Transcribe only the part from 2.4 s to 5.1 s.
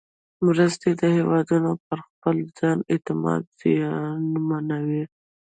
ځان اعتماد زیانمنوي.